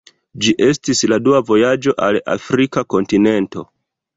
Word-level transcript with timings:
Ĝi 0.45 0.53
estis 0.67 1.01
la 1.11 1.19
dua 1.27 1.41
vojaĝo 1.51 1.95
al 2.07 2.17
Afrika 2.37 2.85
kontinento. 2.95 3.69